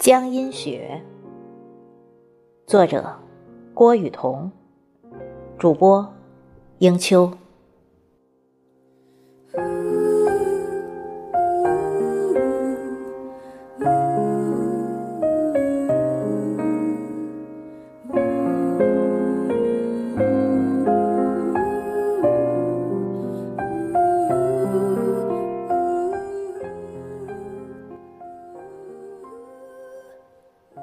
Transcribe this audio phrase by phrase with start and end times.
[0.00, 1.02] 江阴雪，
[2.66, 3.14] 作者
[3.74, 4.50] 郭雨桐，
[5.58, 6.10] 主播
[6.78, 7.30] 英秋。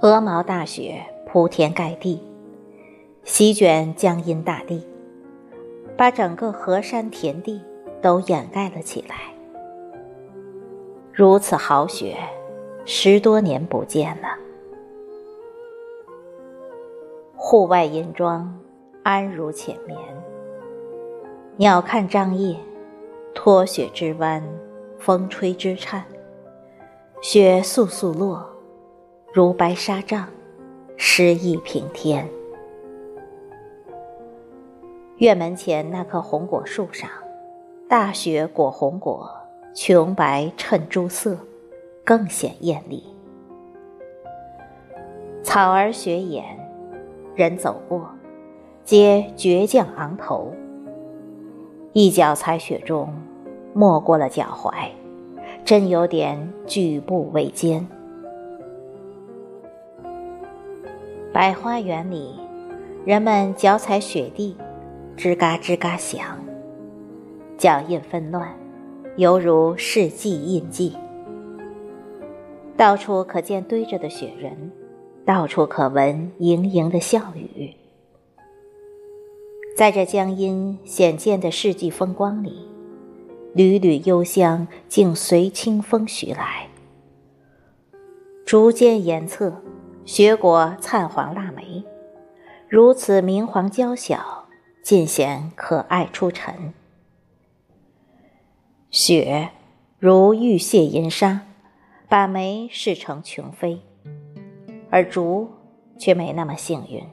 [0.00, 2.22] 鹅毛大雪铺天盖地，
[3.24, 4.86] 席卷江阴大地，
[5.96, 7.60] 把整个河山田地
[8.00, 9.16] 都掩盖了起来。
[11.12, 12.16] 如此好雪，
[12.84, 14.28] 十多年不见了。
[17.34, 18.56] 户外银装，
[19.02, 19.98] 安如浅眠。
[21.56, 22.56] 鸟看张掖，
[23.34, 24.40] 脱雪之湾，
[24.96, 26.04] 风吹之颤，
[27.20, 28.48] 雪簌簌落。
[29.38, 30.26] 如白纱帐，
[30.96, 32.28] 诗意平添。
[35.18, 37.08] 院门前那棵红果树上，
[37.88, 39.30] 大雪裹红果，
[39.72, 41.38] 琼白衬朱色，
[42.04, 43.04] 更显艳丽。
[45.44, 46.44] 草儿雪掩，
[47.36, 48.08] 人走过，
[48.82, 50.52] 皆倔强昂头。
[51.92, 53.08] 一脚踩雪中，
[53.72, 54.72] 没过了脚踝，
[55.64, 57.86] 真有点举步维艰。
[61.38, 62.34] 百花园里，
[63.04, 64.56] 人们脚踩雪地，
[65.16, 66.20] 吱嘎吱嘎响，
[67.56, 68.52] 脚印纷乱，
[69.16, 70.96] 犹如世纪印记。
[72.76, 74.72] 到处可见堆着的雪人，
[75.24, 77.72] 到处可闻盈盈的笑语。
[79.76, 82.66] 在这江阴显见的世纪风光里，
[83.54, 86.66] 缕缕幽香竟随清风徐来，
[88.44, 89.62] 逐渐延侧。
[90.08, 91.84] 雪果灿黄腊梅，
[92.66, 94.46] 如此明黄娇小，
[94.82, 96.72] 尽显可爱出尘。
[98.90, 99.50] 雪
[99.98, 101.42] 如玉屑银沙，
[102.08, 103.82] 把梅饰成琼妃，
[104.88, 105.50] 而竹
[105.98, 107.04] 却没那么幸运，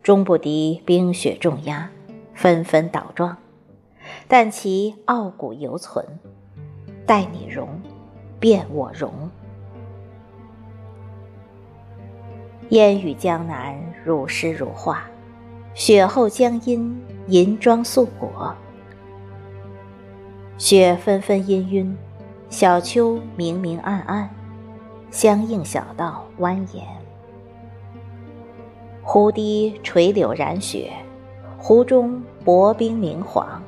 [0.00, 1.90] 终不敌冰雪重压，
[2.34, 3.36] 纷纷倒撞，
[4.28, 6.06] 但其傲骨犹存。
[7.04, 7.68] 待你容，
[8.38, 9.28] 便我容。
[12.70, 13.74] 烟雨江南
[14.04, 15.02] 如诗如画，
[15.72, 18.54] 雪后江阴银装素裹。
[20.58, 21.94] 雪纷纷氤氲，
[22.50, 24.28] 小丘明明暗暗，
[25.10, 26.82] 相映小道蜿蜒。
[29.02, 30.92] 湖堤垂柳染雪，
[31.56, 33.62] 湖中薄冰明晃，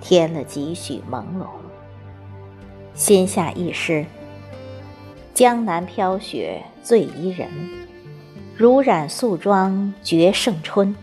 [0.00, 1.44] 添了几许朦胧。
[2.94, 4.06] 心下一诗：
[5.34, 7.46] 江南飘雪最宜人。
[8.60, 10.94] 如染素妆绝胜春，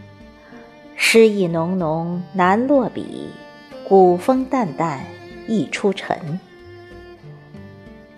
[0.95, 3.31] 诗意浓浓难落笔，
[3.83, 5.03] 古风淡淡
[5.47, 6.39] 易出尘。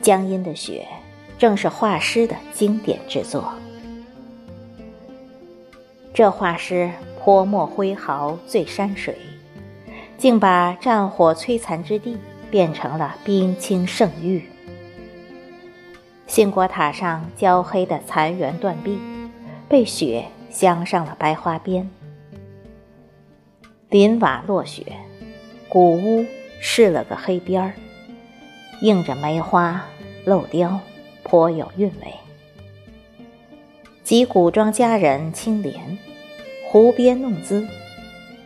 [0.01, 0.85] 江阴的雪，
[1.37, 3.53] 正是画师的经典之作。
[6.13, 9.17] 这画师泼墨挥毫醉山水，
[10.17, 12.17] 竟把战火摧残之地
[12.51, 14.49] 变成了冰清圣域。
[16.27, 18.99] 兴国塔上焦黑的残垣断壁。
[19.69, 21.87] 被雪镶上了白花边，
[23.89, 24.83] 林瓦落雪，
[25.67, 26.25] 古屋
[26.59, 27.73] 饰了个黑边儿，
[28.81, 29.85] 映着梅花
[30.25, 30.79] 镂雕，
[31.21, 32.11] 颇有韵味。
[34.03, 35.99] 及古装佳人青莲，
[36.67, 37.67] 湖边弄姿，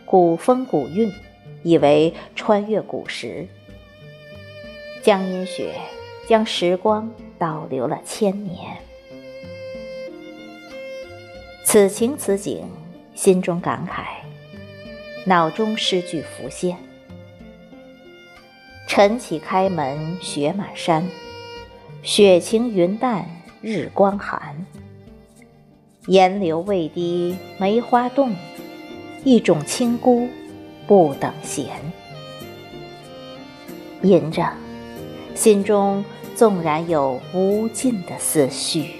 [0.04, 1.10] 古风古韵，
[1.62, 3.48] 以为穿越古时。
[5.02, 5.72] 江阴雪
[6.28, 8.76] 将时光倒流了千年。
[11.64, 12.62] 此情此景，
[13.14, 14.04] 心中感慨，
[15.26, 16.76] 脑中诗句浮现。
[18.86, 21.08] 晨起开门雪满山，
[22.02, 23.26] 雪晴云淡
[23.60, 24.64] 日光寒。
[26.08, 28.36] 烟流未滴梅花动，
[29.24, 30.28] 一种清孤
[30.86, 31.66] 不等闲。
[34.02, 34.52] 吟着，
[35.34, 36.04] 心中
[36.36, 38.90] 纵然有无尽的思绪。